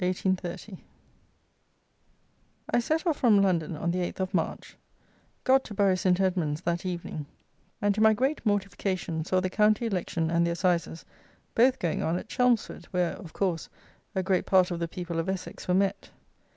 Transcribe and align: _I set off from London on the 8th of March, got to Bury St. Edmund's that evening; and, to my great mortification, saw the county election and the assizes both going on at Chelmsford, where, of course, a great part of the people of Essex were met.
_I 2.71 2.79
set 2.79 3.05
off 3.05 3.17
from 3.17 3.39
London 3.39 3.75
on 3.75 3.91
the 3.91 3.99
8th 3.99 4.19
of 4.19 4.33
March, 4.33 4.75
got 5.43 5.63
to 5.65 5.75
Bury 5.75 5.95
St. 5.95 6.19
Edmund's 6.19 6.61
that 6.61 6.87
evening; 6.87 7.27
and, 7.83 7.93
to 7.93 8.01
my 8.01 8.15
great 8.15 8.43
mortification, 8.43 9.23
saw 9.23 9.39
the 9.39 9.51
county 9.51 9.85
election 9.85 10.31
and 10.31 10.43
the 10.43 10.49
assizes 10.49 11.05
both 11.53 11.77
going 11.77 12.01
on 12.01 12.17
at 12.17 12.29
Chelmsford, 12.29 12.85
where, 12.85 13.11
of 13.13 13.33
course, 13.33 13.69
a 14.15 14.23
great 14.23 14.47
part 14.47 14.71
of 14.71 14.79
the 14.79 14.87
people 14.87 15.19
of 15.19 15.29
Essex 15.29 15.67
were 15.67 15.75
met. 15.75 16.09